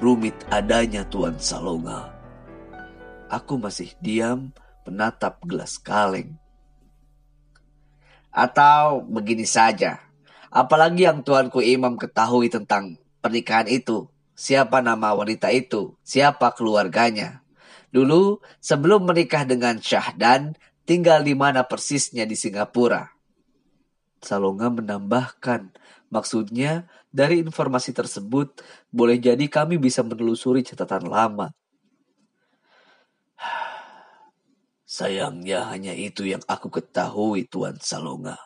rumit 0.04 0.36
adanya 0.52 1.00
Tuan 1.08 1.40
Salonga. 1.40 2.12
Aku 3.32 3.56
masih 3.56 3.96
diam 4.04 4.52
menatap 4.84 5.40
gelas 5.48 5.80
kaleng. 5.80 6.36
Atau 8.28 9.00
begini 9.08 9.48
saja, 9.48 10.04
apalagi 10.52 11.08
yang 11.08 11.24
Tuanku 11.24 11.64
Imam 11.64 11.96
ketahui 11.96 12.52
tentang 12.52 13.00
pernikahan 13.24 13.70
itu 13.70 14.12
siapa 14.36 14.84
nama 14.84 15.16
wanita 15.16 15.48
itu, 15.56 15.96
siapa 16.04 16.52
keluarganya. 16.52 17.40
Dulu, 17.94 18.44
sebelum 18.60 19.08
menikah 19.08 19.48
dengan 19.48 19.80
Syahdan, 19.80 20.52
tinggal 20.84 21.24
di 21.24 21.32
mana 21.32 21.64
persisnya 21.64 22.28
di 22.28 22.36
Singapura. 22.36 23.13
Salonga 24.24 24.72
menambahkan, 24.72 25.68
maksudnya 26.08 26.88
dari 27.12 27.44
informasi 27.44 27.92
tersebut 27.92 28.64
boleh 28.88 29.20
jadi 29.20 29.44
kami 29.46 29.76
bisa 29.76 30.00
menelusuri 30.00 30.64
catatan 30.64 31.04
lama. 31.04 31.52
Sayangnya 34.88 35.68
hanya 35.68 35.92
itu 35.92 36.24
yang 36.24 36.40
aku 36.48 36.72
ketahui 36.72 37.44
Tuan 37.44 37.76
Salonga. 37.82 38.40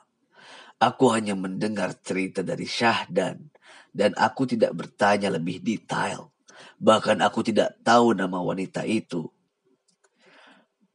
Aku 0.78 1.10
hanya 1.10 1.34
mendengar 1.38 1.94
cerita 2.02 2.42
dari 2.42 2.66
Syahdan 2.66 3.50
dan 3.92 4.14
aku 4.14 4.46
tidak 4.46 4.74
bertanya 4.74 5.30
lebih 5.30 5.58
detail. 5.58 6.30
Bahkan 6.78 7.18
aku 7.22 7.42
tidak 7.42 7.78
tahu 7.82 8.14
nama 8.14 8.38
wanita 8.38 8.86
itu. 8.86 9.26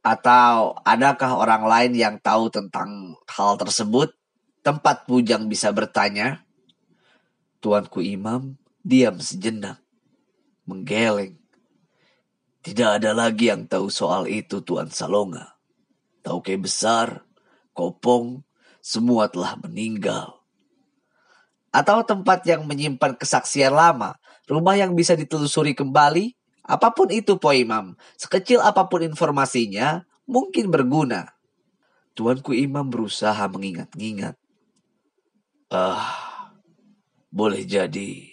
Atau 0.03 0.75
adakah 0.83 1.31
orang 1.39 1.63
lain 1.63 1.93
yang 1.95 2.15
tahu 2.19 2.51
tentang 2.51 3.15
hal 3.27 3.55
tersebut? 3.55 4.11
Tempat 4.63 5.05
bujang 5.05 5.51
bisa 5.51 5.69
bertanya? 5.75 6.41
Tuanku 7.59 7.99
Imam 7.99 8.55
diam 8.83 9.19
sejenak, 9.19 9.79
menggeleng. 10.67 11.39
Tidak 12.63 12.89
ada 12.99 13.11
lagi 13.11 13.51
yang 13.51 13.67
tahu 13.67 13.91
soal 13.91 14.31
itu 14.31 14.63
Tuan 14.63 14.87
Salonga. 14.87 15.59
Tauke 16.23 16.55
besar, 16.55 17.27
Kopong, 17.75 18.47
semua 18.79 19.27
telah 19.27 19.59
meninggal. 19.59 20.39
Atau 21.75 22.03
tempat 22.07 22.47
yang 22.47 22.63
menyimpan 22.63 23.19
kesaksian 23.19 23.75
lama, 23.75 24.15
rumah 24.47 24.79
yang 24.79 24.95
bisa 24.95 25.15
ditelusuri 25.19 25.75
kembali, 25.75 26.35
apa 26.63 26.95
pun 26.95 27.11
itu 27.11 27.35
Po 27.35 27.51
Imam, 27.51 27.99
sekecil 28.15 28.63
apa 28.63 28.87
pun 28.87 29.03
informasinya, 29.03 30.07
mungkin 30.23 30.71
berguna. 30.71 31.35
Tuanku 32.15 32.55
Imam 32.55 32.87
berusaha 32.87 33.43
mengingat-ingat. 33.51 34.39
Ah, 35.73 36.53
boleh 37.33 37.65
jadi 37.65 38.29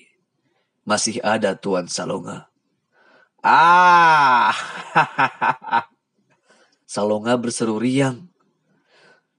masih 0.85 1.25
ada 1.25 1.56
Tuan 1.56 1.88
Salonga. 1.88 2.52
Ah, 3.40 4.52
Salonga 6.85 7.40
berseru 7.40 7.80
riang. 7.80 8.28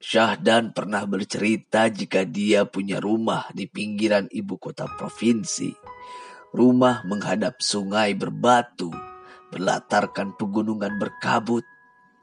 Syahdan 0.01 0.73
pernah 0.73 1.05
bercerita 1.05 1.85
jika 1.93 2.25
dia 2.25 2.65
punya 2.65 2.97
rumah 2.97 3.45
di 3.53 3.69
pinggiran 3.69 4.25
ibu 4.33 4.57
kota 4.57 4.89
provinsi. 4.89 5.69
Rumah 6.57 7.05
menghadap 7.05 7.61
sungai 7.61 8.17
berbatu, 8.17 8.89
berlatarkan 9.53 10.41
pegunungan 10.41 10.97
berkabut. 10.97 11.69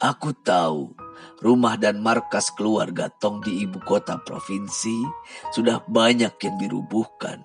Aku 0.03 0.35
tahu 0.43 0.99
rumah 1.41 1.79
dan 1.79 2.03
markas 2.03 2.51
keluarga 2.55 3.09
Tong 3.09 3.43
di 3.43 3.63
ibu 3.63 3.79
kota 3.83 4.19
provinsi 4.23 5.07
sudah 5.55 5.85
banyak 5.87 6.35
yang 6.39 6.57
dirubuhkan, 6.59 7.43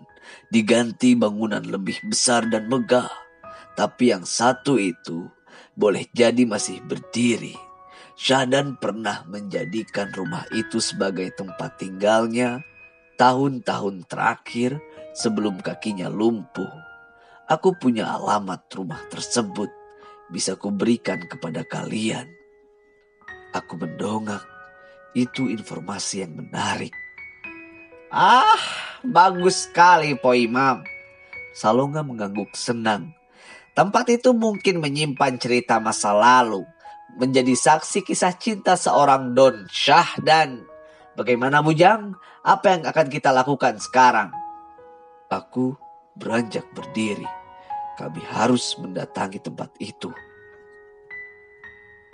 diganti 0.50 1.14
bangunan 1.14 1.62
lebih 1.62 2.02
besar 2.08 2.50
dan 2.50 2.70
megah. 2.70 3.10
Tapi 3.74 4.14
yang 4.14 4.26
satu 4.26 4.78
itu 4.78 5.26
boleh 5.74 6.06
jadi 6.14 6.46
masih 6.46 6.82
berdiri. 6.86 7.58
Syahdan 8.14 8.78
pernah 8.78 9.26
menjadikan 9.26 10.14
rumah 10.14 10.46
itu 10.54 10.78
sebagai 10.78 11.34
tempat 11.34 11.82
tinggalnya 11.82 12.62
tahun-tahun 13.18 14.06
terakhir 14.06 14.78
sebelum 15.18 15.62
kakinya 15.62 16.14
lumpuh. 16.14 16.70
Aku 17.50 17.74
punya 17.78 18.14
alamat 18.14 18.70
rumah 18.74 19.02
tersebut. 19.10 19.70
Bisa 20.30 20.58
kuberikan 20.58 21.22
kepada 21.26 21.62
kalian. 21.66 22.43
Aku 23.54 23.78
mendongak. 23.78 24.42
Itu 25.14 25.46
informasi 25.46 26.26
yang 26.26 26.34
menarik. 26.42 26.94
Ah, 28.10 28.58
bagus 29.06 29.70
sekali 29.70 30.18
Po 30.18 30.34
Imam. 30.34 30.82
Salonga 31.54 32.02
mengangguk 32.02 32.50
senang. 32.58 33.14
Tempat 33.78 34.10
itu 34.10 34.34
mungkin 34.34 34.82
menyimpan 34.82 35.38
cerita 35.38 35.78
masa 35.78 36.14
lalu. 36.14 36.66
Menjadi 37.18 37.54
saksi 37.54 38.02
kisah 38.02 38.34
cinta 38.38 38.74
seorang 38.74 39.38
Don 39.38 39.70
Syah 39.70 40.18
dan... 40.22 40.66
Bagaimana 41.14 41.62
Bujang? 41.62 42.18
Apa 42.42 42.74
yang 42.74 42.90
akan 42.90 43.08
kita 43.14 43.30
lakukan 43.30 43.78
sekarang? 43.78 44.34
Aku 45.30 45.78
beranjak 46.18 46.66
berdiri. 46.74 47.30
Kami 48.02 48.22
harus 48.34 48.74
mendatangi 48.82 49.38
tempat 49.38 49.70
itu. 49.78 50.10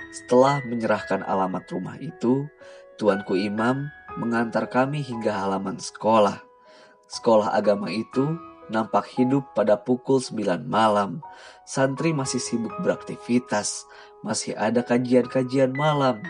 Setelah 0.09 0.65
menyerahkan 0.65 1.21
alamat 1.21 1.69
rumah 1.69 1.97
itu, 2.01 2.49
Tuanku 2.97 3.37
Imam 3.37 3.87
mengantar 4.17 4.67
kami 4.67 5.05
hingga 5.05 5.31
halaman 5.31 5.77
sekolah. 5.77 6.41
Sekolah 7.07 7.53
agama 7.53 7.93
itu 7.93 8.37
nampak 8.69 9.09
hidup 9.17 9.53
pada 9.57 9.77
pukul 9.77 10.21
9 10.21 10.65
malam. 10.65 11.21
Santri 11.65 12.13
masih 12.13 12.41
sibuk 12.41 12.73
beraktivitas, 12.81 13.85
masih 14.21 14.53
ada 14.57 14.85
kajian-kajian 14.85 15.73
malam, 15.73 16.21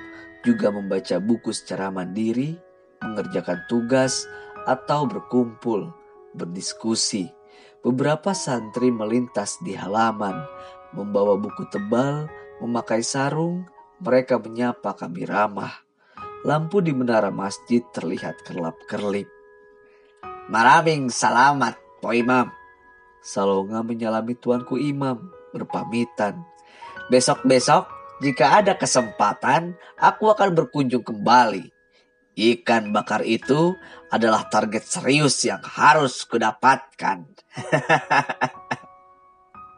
juga 0.43 0.71
membaca 0.71 1.19
buku 1.19 1.51
secara 1.51 1.91
mandiri, 1.91 2.55
mengerjakan 3.03 3.63
tugas, 3.67 4.27
atau 4.67 5.07
berkumpul, 5.07 5.91
berdiskusi. 6.35 7.31
Beberapa 7.79 8.35
santri 8.35 8.91
melintas 8.91 9.55
di 9.63 9.71
halaman, 9.71 10.35
membawa 10.91 11.39
buku 11.39 11.63
tebal, 11.71 12.27
memakai 12.59 13.03
sarung, 13.03 13.67
mereka 13.99 14.39
menyapa 14.39 14.95
kami 14.95 15.27
ramah. 15.27 15.83
Lampu 16.47 16.79
di 16.79 16.95
menara 16.95 17.35
masjid 17.35 17.83
terlihat 17.91 18.47
kerlap-kerlip. 18.47 19.27
Maraming 20.47 21.11
salamat, 21.11 21.75
Po 21.99 22.15
Imam. 22.15 22.47
Salonga 23.19 23.83
menyalami 23.83 24.39
tuanku 24.39 24.79
Imam, 24.79 25.19
berpamitan. 25.51 26.47
Besok-besok, 27.11 27.91
jika 28.23 28.63
ada 28.63 28.79
kesempatan, 28.79 29.75
aku 29.99 30.31
akan 30.31 30.55
berkunjung 30.55 31.03
kembali. 31.03 31.67
Ikan 32.39 32.95
bakar 32.95 33.27
itu 33.27 33.75
adalah 34.07 34.47
target 34.47 34.87
serius 34.87 35.43
yang 35.43 35.59
harus 35.59 36.23
kudapatkan. 36.23 37.27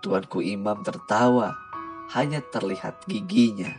Tuanku 0.06 0.46
Imam 0.46 0.86
tertawa 0.86 1.71
hanya 2.12 2.44
terlihat 2.44 3.08
giginya. 3.08 3.72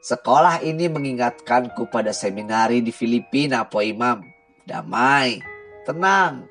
Sekolah 0.00 0.64
ini 0.64 0.88
mengingatkanku 0.88 1.88
pada 1.92 2.12
seminari 2.16 2.80
di 2.80 2.92
Filipina, 2.92 3.68
Po 3.68 3.84
Imam. 3.84 4.24
Damai, 4.64 5.40
tenang, 5.84 6.48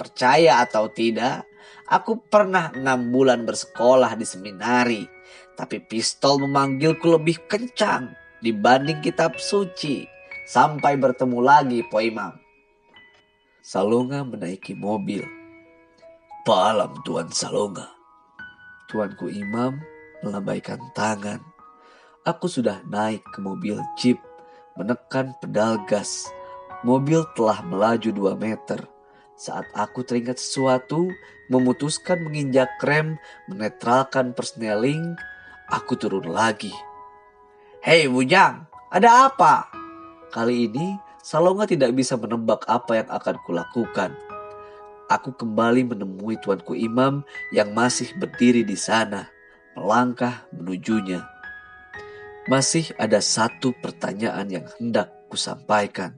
percaya 0.00 0.64
atau 0.64 0.88
tidak, 0.92 1.44
aku 1.88 2.20
pernah 2.28 2.72
enam 2.72 3.12
bulan 3.12 3.44
bersekolah 3.44 4.16
di 4.16 4.24
seminari. 4.24 5.02
Tapi 5.56 5.80
pistol 5.84 6.40
memanggilku 6.44 7.04
lebih 7.08 7.48
kencang 7.48 8.12
dibanding 8.40 9.00
kitab 9.00 9.36
suci. 9.40 10.04
Sampai 10.46 10.96
bertemu 10.96 11.38
lagi, 11.40 11.80
Po 11.84 12.00
Imam. 12.00 12.32
Salonga 13.60 14.22
menaiki 14.22 14.76
mobil. 14.78 15.24
Palam 16.46 16.96
Tuan 17.02 17.28
Salonga. 17.34 17.90
Tuanku 18.86 19.26
Imam 19.26 19.95
melambaikan 20.24 20.80
tangan. 20.96 21.42
Aku 22.26 22.50
sudah 22.50 22.82
naik 22.90 23.22
ke 23.30 23.38
mobil 23.38 23.78
jeep, 23.94 24.18
menekan 24.74 25.36
pedal 25.38 25.78
gas. 25.86 26.26
Mobil 26.82 27.22
telah 27.38 27.62
melaju 27.62 28.10
dua 28.10 28.32
meter. 28.34 28.82
Saat 29.36 29.68
aku 29.76 30.02
teringat 30.02 30.40
sesuatu, 30.40 31.06
memutuskan 31.52 32.24
menginjak 32.24 32.72
rem, 32.82 33.20
menetralkan 33.46 34.32
persneling, 34.32 35.14
aku 35.68 35.94
turun 35.94 36.26
lagi. 36.26 36.72
Hei 37.84 38.10
Bujang, 38.10 38.66
ada 38.90 39.30
apa? 39.30 39.70
Kali 40.32 40.66
ini 40.66 40.98
Salonga 41.22 41.66
tidak 41.66 41.94
bisa 41.94 42.18
menebak 42.18 42.66
apa 42.66 43.02
yang 43.02 43.08
akan 43.10 43.36
kulakukan. 43.46 44.10
Aku 45.06 45.30
kembali 45.34 45.86
menemui 45.86 46.38
tuanku 46.42 46.74
imam 46.74 47.22
yang 47.54 47.70
masih 47.70 48.10
berdiri 48.18 48.66
di 48.66 48.74
sana 48.74 49.35
melangkah 49.76 50.48
menujunya. 50.56 51.20
Masih 52.48 52.96
ada 52.96 53.20
satu 53.20 53.76
pertanyaan 53.76 54.48
yang 54.48 54.66
hendak 54.80 55.12
kusampaikan. 55.28 56.16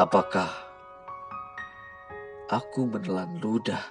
Apakah 0.00 0.48
aku 2.48 2.88
menelan 2.88 3.36
ludah? 3.42 3.82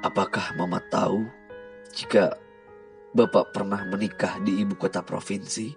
Apakah 0.00 0.56
Mama 0.56 0.80
tahu 0.88 1.28
jika 1.92 2.34
Bapak 3.10 3.52
pernah 3.52 3.84
menikah 3.90 4.40
di 4.40 4.64
ibu 4.64 4.74
kota 4.78 5.04
provinsi? 5.04 5.76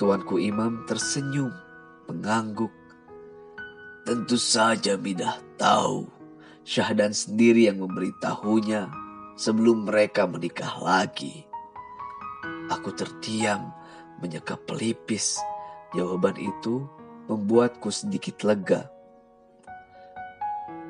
Tuanku 0.00 0.40
Imam 0.40 0.88
tersenyum, 0.88 1.52
mengangguk. 2.08 2.72
Tentu 4.08 4.40
saja 4.40 4.96
Midah 4.96 5.36
tahu. 5.60 6.23
Syahdan 6.64 7.12
sendiri 7.12 7.68
yang 7.68 7.84
memberitahunya 7.84 8.88
sebelum 9.36 9.84
mereka 9.84 10.24
menikah 10.24 10.80
lagi. 10.80 11.44
Aku 12.72 12.88
terdiam, 12.96 13.68
menyekap 14.24 14.64
pelipis. 14.64 15.36
Jawaban 15.92 16.40
itu 16.40 16.88
membuatku 17.28 17.92
sedikit 17.92 18.48
lega. 18.48 18.88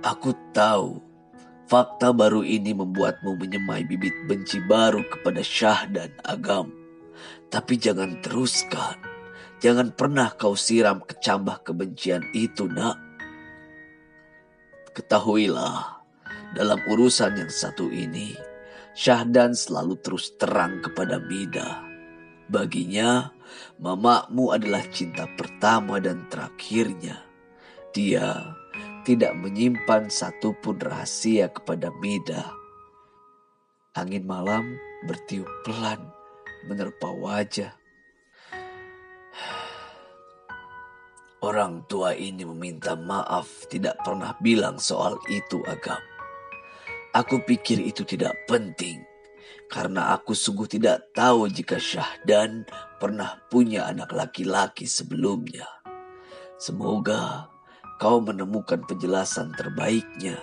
Aku 0.06 0.30
tahu 0.54 1.02
fakta 1.66 2.14
baru 2.14 2.46
ini 2.46 2.70
membuatmu 2.70 3.34
menyemai 3.34 3.82
bibit 3.82 4.14
benci 4.30 4.62
baru 4.62 5.02
kepada 5.10 5.42
Syah 5.42 5.90
dan 5.90 6.14
Agam. 6.22 6.70
Tapi 7.50 7.74
jangan 7.82 8.22
teruskan. 8.22 8.94
Jangan 9.58 9.90
pernah 9.90 10.30
kau 10.38 10.54
siram 10.54 11.02
kecambah 11.02 11.66
kebencian 11.66 12.22
itu, 12.30 12.70
nak. 12.70 13.03
Ketahuilah, 14.94 16.06
dalam 16.54 16.78
urusan 16.86 17.34
yang 17.34 17.50
satu 17.50 17.90
ini, 17.90 18.30
Syahdan 18.94 19.50
selalu 19.50 19.98
terus 19.98 20.38
terang 20.38 20.78
kepada 20.86 21.18
Mida. 21.18 21.82
Baginya, 22.46 23.34
mamamu 23.82 24.54
adalah 24.54 24.86
cinta 24.94 25.26
pertama 25.34 25.98
dan 25.98 26.30
terakhirnya. 26.30 27.26
Dia 27.90 28.54
tidak 29.02 29.34
menyimpan 29.34 30.06
satupun 30.06 30.78
rahasia 30.78 31.50
kepada 31.50 31.90
Mida. 31.98 32.54
Angin 33.98 34.22
malam 34.22 34.78
bertiup 35.10 35.50
pelan 35.66 36.06
menerpa 36.70 37.10
wajah. 37.10 37.74
Orang 41.44 41.84
tua 41.84 42.16
ini 42.16 42.40
meminta 42.48 42.96
maaf 42.96 43.68
tidak 43.68 44.00
pernah 44.00 44.32
bilang 44.40 44.80
soal 44.80 45.20
itu 45.28 45.60
agam. 45.68 46.00
Aku 47.12 47.44
pikir 47.44 47.84
itu 47.84 48.00
tidak 48.08 48.32
penting 48.48 49.04
karena 49.68 50.16
aku 50.16 50.32
sungguh 50.32 50.64
tidak 50.64 51.12
tahu 51.12 51.44
jika 51.52 51.76
Syahdan 51.76 52.64
pernah 52.96 53.44
punya 53.52 53.84
anak 53.92 54.16
laki-laki 54.16 54.88
sebelumnya. 54.88 55.68
Semoga 56.56 57.52
kau 58.00 58.24
menemukan 58.24 58.80
penjelasan 58.88 59.52
terbaiknya. 59.52 60.40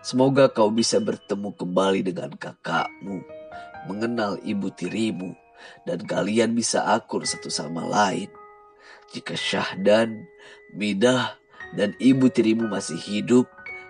Semoga 0.00 0.48
kau 0.48 0.72
bisa 0.72 0.96
bertemu 0.96 1.52
kembali 1.60 2.00
dengan 2.00 2.32
kakakmu, 2.32 3.20
mengenal 3.84 4.40
ibu 4.40 4.72
tirimu, 4.72 5.36
dan 5.84 6.00
kalian 6.08 6.56
bisa 6.56 6.88
akur 6.88 7.28
satu 7.28 7.52
sama 7.52 7.84
lain. 7.84 8.32
Jika 9.08 9.32
Syahdan, 9.32 10.28
Midah, 10.76 11.40
dan 11.72 11.96
ibu 11.96 12.28
tirimu 12.28 12.68
masih 12.68 12.96
hidup, 12.96 13.48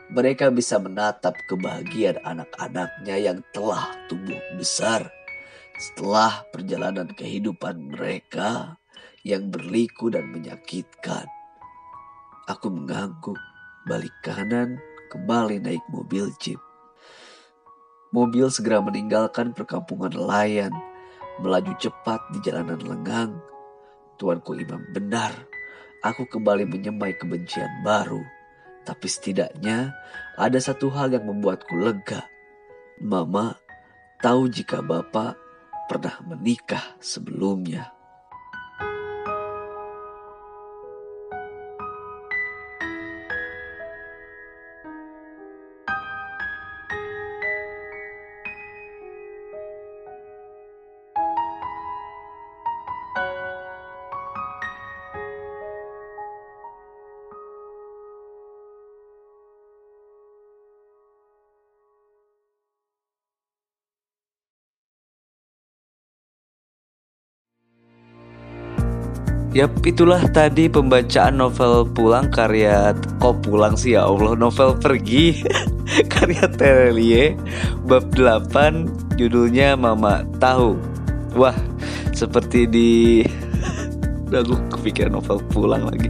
mereka 0.09 0.49
bisa 0.49 0.81
menatap 0.81 1.37
kebahagiaan 1.51 2.23
anak-anaknya 2.25 3.17
yang 3.19 3.39
telah 3.53 3.93
tumbuh 4.09 4.41
besar 4.57 5.11
setelah 5.79 6.43
perjalanan 6.51 7.07
kehidupan 7.13 7.95
mereka 7.95 8.81
yang 9.23 9.53
berliku 9.53 10.11
dan 10.11 10.31
menyakitkan. 10.33 11.29
Aku 12.49 12.73
mengangguk, 12.73 13.37
balik 13.85 14.15
kanan, 14.25 14.81
kembali 15.13 15.61
naik 15.61 15.85
mobil 15.93 16.33
jeep. 16.41 16.59
Mobil 18.09 18.49
segera 18.49 18.81
meninggalkan 18.81 19.53
perkampungan 19.53 20.17
nelayan, 20.17 20.73
melaju 21.45 21.77
cepat 21.77 22.19
di 22.33 22.41
jalanan 22.41 22.81
lengang. 22.81 23.37
Tuanku 24.19 24.59
Imam 24.59 24.83
benar, 24.91 25.33
aku 26.03 26.27
kembali 26.27 26.67
menyemai 26.67 27.15
kebencian 27.15 27.71
baru 27.87 28.21
tapi 28.89 29.05
setidaknya 29.05 29.93
ada 30.41 30.57
satu 30.57 30.89
hal 30.89 31.13
yang 31.13 31.29
membuatku 31.29 31.77
lega. 31.77 32.25
Mama 33.05 33.61
tahu 34.25 34.49
jika 34.49 34.81
bapak 34.81 35.37
pernah 35.93 36.17
menikah 36.25 36.97
sebelumnya. 36.97 37.93
Yap, 69.59 69.75
itulah 69.83 70.23
tadi 70.31 70.71
pembacaan 70.71 71.35
novel 71.35 71.83
Pulang 71.91 72.31
karya 72.31 72.95
Kok 73.19 73.43
Pulang 73.43 73.75
sih? 73.75 73.99
Ya 73.99 74.07
Allah 74.07 74.39
Novel 74.39 74.79
Pergi. 74.79 75.43
Karya 76.15 76.47
Terelie 76.47 77.35
Bab 77.83 78.07
8 78.15 79.19
judulnya 79.19 79.75
Mama 79.75 80.23
Tahu. 80.39 80.79
Wah, 81.35 81.59
seperti 82.15 82.71
di 82.71 82.91
gue 84.31 84.59
kepikiran 84.71 85.19
novel 85.19 85.43
pulang 85.51 85.91
lagi. 85.91 86.07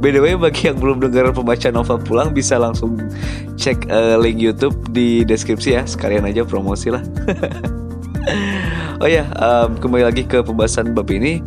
By 0.00 0.16
the 0.16 0.24
way 0.24 0.32
bagi 0.32 0.72
yang 0.72 0.80
belum 0.80 1.04
dengar 1.04 1.28
pembacaan 1.36 1.76
novel 1.76 2.00
pulang 2.00 2.32
Bisa 2.32 2.56
langsung 2.56 2.96
cek 3.60 3.84
uh, 3.92 4.16
link 4.16 4.40
Youtube 4.40 4.72
di 4.96 5.28
deskripsi 5.28 5.76
ya. 5.76 5.84
Sekalian 5.84 6.24
aja 6.24 6.40
promosi 6.40 6.88
lah. 6.88 7.04
Oh 8.98 9.06
ya, 9.06 9.30
um, 9.38 9.78
kembali 9.78 10.10
lagi 10.10 10.26
ke 10.26 10.42
pembahasan 10.42 10.90
bab 10.90 11.06
ini 11.06 11.38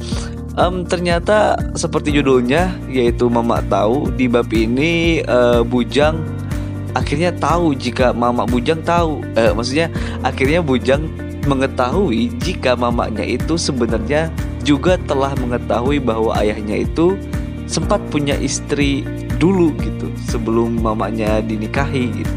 um, 0.57 0.83
ternyata 0.83 1.59
seperti 1.77 2.15
judulnya 2.15 2.73
yaitu 2.91 3.27
Mama 3.31 3.63
tahu 3.67 4.11
di 4.15 4.27
bab 4.27 4.49
ini 4.51 5.23
uh, 5.27 5.63
Bujang 5.63 6.19
akhirnya 6.97 7.31
tahu 7.35 7.71
jika 7.75 8.11
Mama 8.11 8.43
Bujang 8.43 8.83
tahu 8.83 9.23
uh, 9.39 9.51
maksudnya 9.55 9.87
akhirnya 10.25 10.59
Bujang 10.59 11.07
mengetahui 11.45 12.29
jika 12.41 12.77
mamanya 12.77 13.25
itu 13.25 13.57
sebenarnya 13.57 14.29
juga 14.61 14.97
telah 15.09 15.33
mengetahui 15.41 15.97
bahwa 15.97 16.37
ayahnya 16.37 16.85
itu 16.85 17.17
sempat 17.65 17.97
punya 18.13 18.37
istri 18.37 19.01
dulu 19.41 19.73
gitu 19.81 20.13
sebelum 20.29 20.77
mamanya 20.85 21.41
dinikahi 21.41 22.13
gitu. 22.13 22.35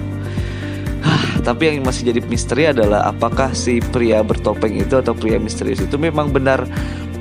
tapi 1.44 1.68
yang 1.68 1.84
masih 1.84 2.08
jadi 2.08 2.24
misteri 2.24 2.64
adalah 2.72 3.04
apakah 3.04 3.52
si 3.52 3.84
pria 3.92 4.24
bertopeng 4.24 4.80
itu 4.80 4.96
atau 4.96 5.12
pria 5.12 5.36
misterius 5.36 5.84
itu 5.84 6.00
memang 6.00 6.32
benar 6.32 6.64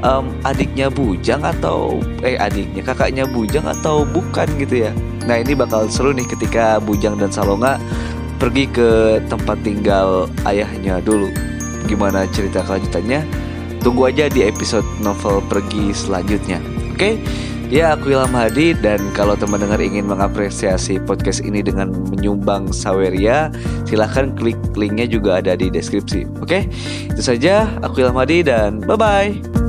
um, 0.03 0.29
adiknya 0.43 0.91
Bujang 0.91 1.41
atau 1.41 2.03
eh 2.21 2.37
adiknya 2.37 2.83
kakaknya 2.83 3.23
Bujang 3.25 3.65
atau 3.65 4.03
bukan 4.05 4.45
gitu 4.59 4.85
ya. 4.85 4.91
Nah 5.25 5.39
ini 5.39 5.55
bakal 5.55 5.87
seru 5.87 6.11
nih 6.11 6.27
ketika 6.27 6.77
Bujang 6.83 7.17
dan 7.17 7.31
Salonga 7.31 7.79
pergi 8.37 8.67
ke 8.69 9.23
tempat 9.31 9.57
tinggal 9.63 10.27
ayahnya 10.43 10.99
dulu. 10.99 11.31
Gimana 11.87 12.27
cerita 12.35 12.61
kelanjutannya? 12.61 13.23
Tunggu 13.83 14.07
aja 14.07 14.31
di 14.31 14.43
episode 14.43 14.85
novel 15.03 15.43
pergi 15.47 15.95
selanjutnya. 15.95 16.59
Oke? 16.91 16.99
Okay? 16.99 17.15
Ya, 17.73 17.97
aku 17.97 18.13
Ilham 18.13 18.37
Hadi 18.37 18.77
dan 18.77 19.01
kalau 19.17 19.33
teman 19.33 19.57
dengar 19.57 19.81
ingin 19.81 20.05
mengapresiasi 20.05 21.01
podcast 21.01 21.41
ini 21.41 21.65
dengan 21.65 21.89
menyumbang 22.13 22.69
Saweria, 22.69 23.49
silahkan 23.89 24.29
klik 24.37 24.59
linknya 24.77 25.09
juga 25.09 25.41
ada 25.41 25.57
di 25.57 25.73
deskripsi. 25.73 26.27
Oke, 26.37 26.69
itu 27.09 27.21
saja. 27.23 27.65
Aku 27.81 28.05
Ilham 28.05 28.19
Hadi 28.19 28.45
dan 28.45 28.77
bye-bye. 28.85 29.62